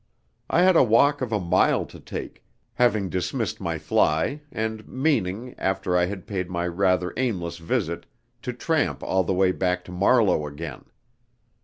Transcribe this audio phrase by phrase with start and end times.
[0.49, 5.53] I had a walk of a mile to take, having dismissed my fly, and meaning,
[5.59, 8.07] after I had paid my rather aimless visit,
[8.41, 10.85] to tramp all the way back to Marlow again.